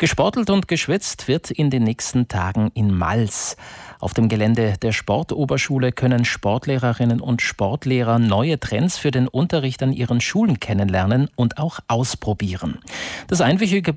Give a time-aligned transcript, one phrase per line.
[0.00, 3.56] Gesportelt und geschwitzt wird in den nächsten Tagen in Mals.
[3.98, 9.92] Auf dem Gelände der Sportoberschule können Sportlehrerinnen und Sportlehrer neue Trends für den Unterricht an
[9.92, 12.78] ihren Schulen kennenlernen und auch ausprobieren.
[13.26, 13.92] Das einwöchige,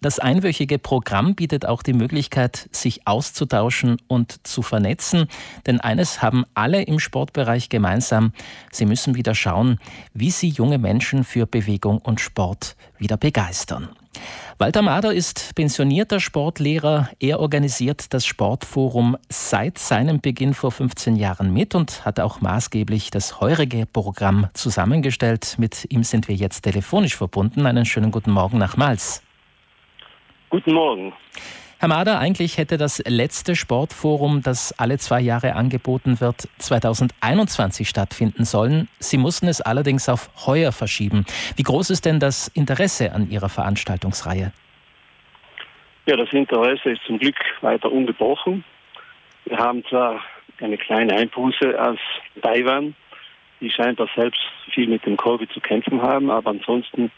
[0.00, 5.28] das einwöchige Programm bietet auch die Möglichkeit, sich auszutauschen und zu vernetzen.
[5.64, 8.32] Denn eines haben alle im Sportbereich gemeinsam.
[8.72, 9.78] Sie müssen wieder schauen,
[10.12, 13.88] wie sie junge Menschen für Bewegung und Sport wieder begeistern.
[14.58, 17.08] Walter Mader ist pensionierter Sportlehrer.
[17.18, 23.10] Er organisiert das Sportforum seit seinem Beginn vor 15 Jahren mit und hat auch maßgeblich
[23.10, 25.56] das heurige Programm zusammengestellt.
[25.58, 27.66] Mit ihm sind wir jetzt telefonisch verbunden.
[27.66, 29.22] Einen schönen guten Morgen nach Mals.
[30.50, 31.12] Guten Morgen.
[31.80, 38.44] Herr Mader, eigentlich hätte das letzte Sportforum, das alle zwei Jahre angeboten wird, 2021 stattfinden
[38.44, 38.86] sollen.
[38.98, 41.24] Sie mussten es allerdings auf heuer verschieben.
[41.56, 44.52] Wie groß ist denn das Interesse an Ihrer Veranstaltungsreihe?
[46.04, 48.62] Ja, das Interesse ist zum Glück weiter ungebrochen.
[49.46, 50.20] Wir haben zwar
[50.60, 51.98] eine kleine Einbuße aus
[52.42, 52.94] Taiwan,
[53.62, 54.42] die scheint das selbst
[54.74, 57.10] viel mit dem Covid zu kämpfen haben, aber ansonsten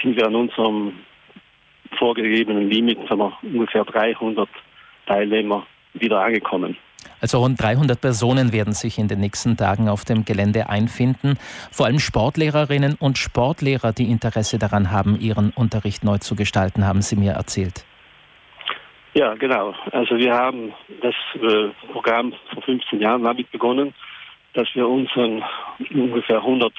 [0.00, 0.94] sind wir an unserem
[2.00, 4.48] vorgegebenen Limit sind wir ungefähr 300
[5.06, 6.76] Teilnehmer wieder angekommen.
[7.20, 11.38] Also rund 300 Personen werden sich in den nächsten Tagen auf dem Gelände einfinden.
[11.70, 17.02] Vor allem Sportlehrerinnen und Sportlehrer, die Interesse daran haben, ihren Unterricht neu zu gestalten, haben
[17.02, 17.84] Sie mir erzählt.
[19.12, 19.74] Ja, genau.
[19.92, 23.92] Also wir haben das äh, Programm vor 15 Jahren damit begonnen,
[24.54, 25.42] dass wir unseren
[25.92, 26.72] ungefähr 100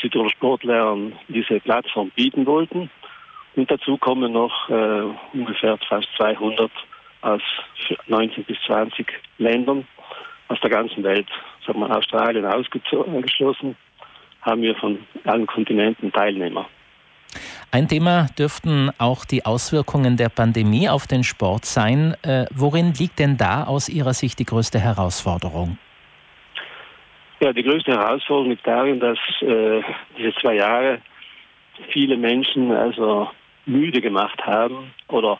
[0.00, 2.90] Südtiroler Sportlehrern diese Plattform bieten wollten.
[3.56, 6.70] Und dazu kommen noch äh, ungefähr fast 200
[7.22, 7.40] aus
[8.06, 9.06] 19 bis 20
[9.38, 9.86] Ländern
[10.48, 11.26] aus der ganzen Welt.
[11.66, 13.76] Sagen wir Australien ausgeschlossen,
[14.42, 16.66] haben wir von allen Kontinenten Teilnehmer.
[17.72, 22.14] Ein Thema dürften auch die Auswirkungen der Pandemie auf den Sport sein.
[22.22, 25.78] Äh, worin liegt denn da aus Ihrer Sicht die größte Herausforderung?
[27.40, 29.82] Ja, die größte Herausforderung liegt darin, dass äh,
[30.16, 31.00] diese zwei Jahre
[31.90, 33.28] viele Menschen also
[33.66, 35.38] müde gemacht haben oder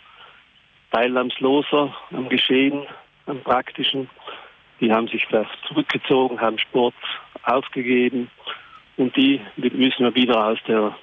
[0.93, 2.83] teilnahmsloser am Geschehen,
[3.27, 4.11] am Praktischen.
[4.81, 5.27] Die haben sich
[5.69, 6.95] zurückgezogen, haben Sport
[7.45, 8.31] aufgegeben
[8.97, 10.95] und die müssen wir wieder aus der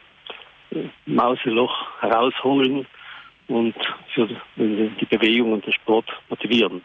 [0.72, 2.86] äh, Mauseloch herausholen
[3.48, 3.76] und
[4.14, 6.82] für die Bewegung und den Sport motivieren.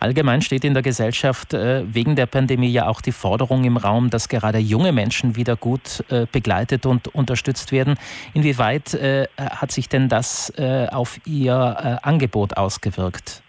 [0.00, 4.10] Allgemein steht in der Gesellschaft äh, wegen der Pandemie ja auch die Forderung im Raum,
[4.10, 7.96] dass gerade junge Menschen wieder gut äh, begleitet und unterstützt werden.
[8.34, 10.52] Inwieweit äh, hat sich denn das
[10.90, 13.42] auf Ihr Angebot ausgewirkt?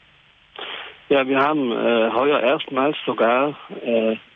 [1.10, 3.56] Ja, wir haben heuer erstmals sogar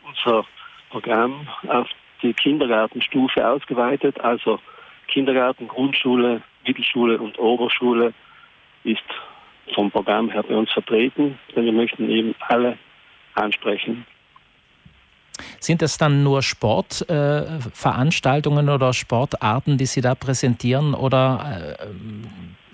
[0.08, 0.44] unser
[0.90, 1.88] Programm auf
[2.22, 4.20] die Kindergartenstufe ausgeweitet.
[4.20, 4.58] Also
[5.08, 8.14] Kindergarten, Grundschule, Mittelschule und Oberschule
[8.84, 9.02] ist
[9.72, 12.78] vom Programm her bei uns vertreten, denn wir möchten eben alle
[13.34, 14.06] ansprechen.
[15.60, 21.86] Sind das dann nur Sportveranstaltungen äh, oder Sportarten, die Sie da präsentieren oder äh,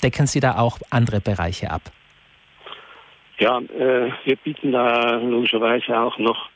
[0.02, 1.82] decken Sie da auch andere Bereiche ab?
[3.38, 6.48] Ja, äh, wir bieten da logischerweise auch noch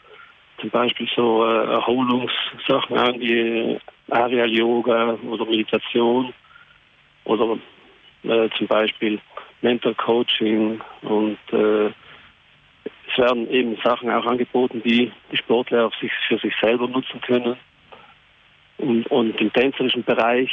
[0.61, 3.79] zum Beispiel so äh, Erholungssachen an, wie
[4.11, 6.33] Aerial Yoga oder Meditation
[7.25, 7.59] oder
[8.25, 9.21] äh, zum Beispiel
[9.63, 11.87] Mental Coaching und äh,
[13.13, 17.21] es werden eben Sachen auch angeboten, die die Sportler auf sich, für sich selber nutzen
[17.21, 17.57] können.
[18.79, 20.51] Und, und im tänzerischen Bereich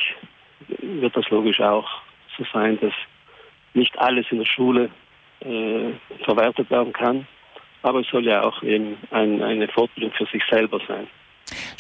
[0.68, 1.90] wird das logisch auch
[2.38, 2.94] so sein, dass
[3.74, 4.90] nicht alles in der Schule
[5.40, 5.92] äh,
[6.24, 7.28] verwertet werden kann,
[7.82, 11.08] aber es soll ja auch eben ein, eine Fortbildung für sich selber sein.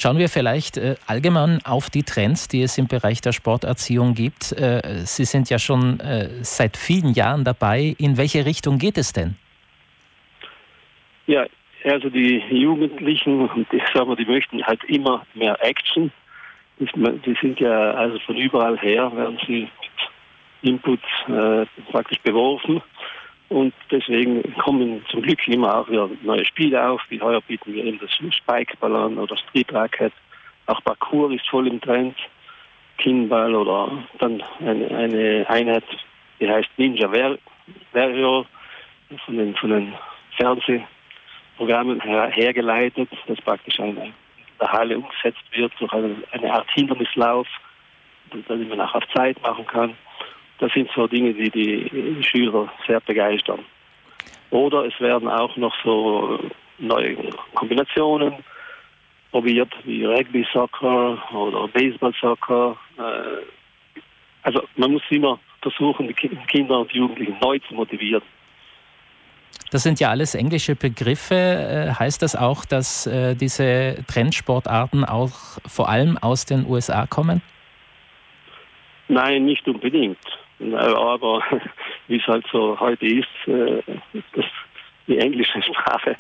[0.02, 4.54] Schauen wir vielleicht äh, allgemein auf die Trends, die es im Bereich der Sporterziehung gibt.
[4.54, 7.96] Äh, Sie sind ja schon äh, seit vielen Jahren dabei.
[7.98, 9.36] In welche Richtung geht es denn?
[11.28, 11.46] Ja,
[11.84, 16.14] also die Jugendlichen, ich sage mal, die möchten halt immer mehr Action.
[16.80, 19.68] Die sind ja also von überall her, werden sie
[20.62, 22.82] Inputs äh, praktisch beworfen.
[23.50, 27.02] Und deswegen kommen zum Glück immer auch wieder neue Spiele auf.
[27.10, 30.14] Wie heuer bieten wir eben das Spikeball oder Street Racket.
[30.68, 32.16] Auch Parkour ist voll im Trend.
[33.00, 35.86] Kinball oder dann eine, eine Einheit,
[36.40, 37.10] die heißt Ninja
[37.94, 38.46] Warrior,
[39.26, 39.94] von den, von den
[40.38, 44.14] Fernsehprogrammen her, hergeleitet, das praktisch eine, in
[44.60, 47.48] der Halle umgesetzt wird durch eine, eine Art Hindernislauf,
[48.32, 49.96] den man auch auf Zeit machen kann.
[50.60, 53.60] Das sind so Dinge, die die Schüler sehr begeistern.
[54.52, 56.40] Oder es werden auch noch so
[56.80, 57.16] neue
[57.54, 58.34] Kombinationen
[59.32, 62.76] probiert, wie Rugby-Soccer oder Baseball-Soccer.
[62.98, 64.02] Äh,
[64.44, 68.24] also man muss immer versuchen, die Kinder und Jugendlichen neu zu motivieren.
[69.72, 71.36] Das sind ja alles englische Begriffe.
[71.36, 77.42] Äh, heißt das auch, dass äh, diese Trendsportarten auch vor allem aus den USA kommen?
[79.08, 80.18] Nein, nicht unbedingt.
[80.60, 81.42] Aber
[82.08, 83.82] wie es halt so heute ist, äh,
[84.34, 84.46] das,
[85.08, 86.16] die englische Sprache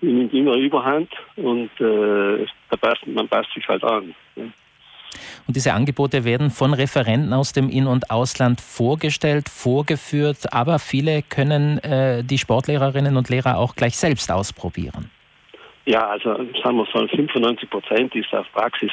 [0.00, 4.14] nimmt immer Überhand und äh, da passt, man passt sich halt an.
[4.36, 11.22] Und diese Angebote werden von Referenten aus dem In- und Ausland vorgestellt, vorgeführt, aber viele
[11.22, 15.10] können äh, die Sportlehrerinnen und Lehrer auch gleich selbst ausprobieren.
[15.86, 18.92] Ja, also sagen wir so, 95 Prozent ist auf Praxis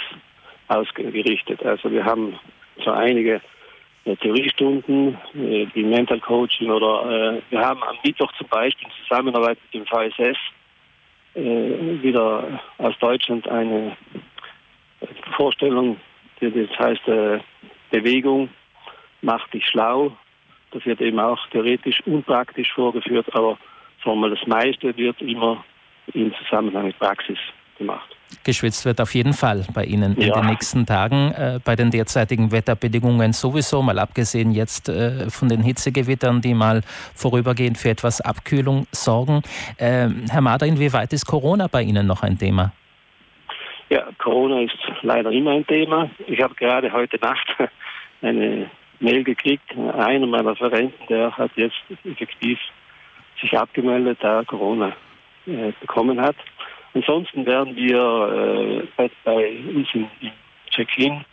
[0.70, 1.64] ausgerichtet.
[1.66, 2.40] Also wir haben
[2.84, 3.42] so einige
[4.06, 9.58] Theoriestunden, äh, die Mental Coaching oder äh, wir haben am Mittwoch zum Beispiel in Zusammenarbeit
[9.64, 10.38] mit dem VSS
[11.34, 13.98] äh, wieder aus Deutschland eine
[15.36, 15.98] Vorstellung
[16.40, 17.40] das heißt, äh,
[17.92, 18.50] Bewegung
[19.22, 20.16] macht dich schlau.
[20.72, 23.58] Das wird eben auch theoretisch und praktisch vorgeführt, aber
[24.04, 25.64] sagen wir, das meiste wird immer
[26.14, 27.40] im Zusammenhang mit Praxis
[27.78, 28.15] gemacht.
[28.44, 31.32] Geschwitzt wird auf jeden Fall bei Ihnen in den nächsten Tagen.
[31.32, 36.82] Äh, bei den derzeitigen Wetterbedingungen sowieso, mal abgesehen jetzt äh, von den Hitzegewittern, die mal
[37.16, 39.42] vorübergehend für etwas Abkühlung sorgen.
[39.78, 42.72] Äh, Herr Mader, inwieweit ist Corona bei Ihnen noch ein Thema?
[43.90, 46.10] Ja, Corona ist leider immer ein Thema.
[46.28, 47.48] Ich habe gerade heute Nacht
[48.22, 48.70] eine
[49.00, 49.72] Mail gekriegt.
[49.76, 52.60] Einer meiner Referenten, der hat jetzt effektiv
[53.42, 54.94] sich abgemeldet, da er Corona
[55.46, 56.36] äh, bekommen hat.
[56.96, 60.10] Ansonsten werden wir äh, bei, uns im,
[60.72, 61.24] Check-in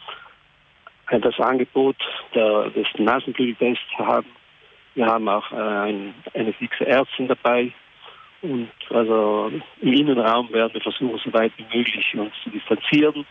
[1.08, 1.96] äh, das Angebot
[2.34, 4.28] der, des Nasenblütetests haben.
[4.94, 7.72] Wir haben auch äh, ein, eine fixe Ärztin dabei,
[8.42, 13.24] und also im Innenraum werden wir versuchen, so weit wie möglich uns zu distanzieren.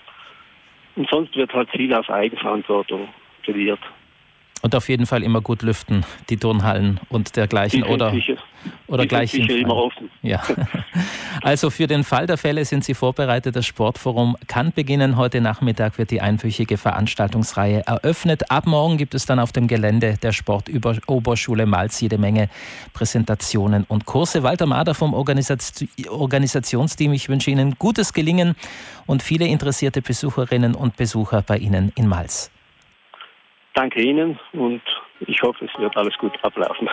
[0.96, 3.10] Und sonst wird halt viel auf Eigenverantwortung
[3.44, 3.80] plädiert.
[4.62, 7.84] Und auf jeden Fall immer gut lüften, die Turnhallen und dergleichen.
[7.84, 8.36] Oder, sicher,
[8.88, 10.10] oder gleich sicher immer offen.
[10.22, 10.42] Ja.
[11.44, 13.56] Also für den Fall der Fälle sind Sie vorbereitet.
[13.56, 15.18] Das Sportforum kann beginnen.
[15.18, 18.52] Heute Nachmittag wird die einwöchige Veranstaltungsreihe eröffnet.
[18.52, 22.48] Ab morgen gibt es dann auf dem Gelände der Sportoberschule Malz jede Menge
[22.94, 24.44] Präsentationen und Kurse.
[24.44, 27.14] Walter Mader vom Organisationsteam.
[27.14, 28.56] Ich wünsche Ihnen gutes Gelingen
[29.08, 32.52] und viele interessierte Besucherinnen und Besucher bei Ihnen in Malz.
[33.74, 34.82] Danke Ihnen und
[35.22, 36.90] ich hoffe, es wird alles gut ablaufen.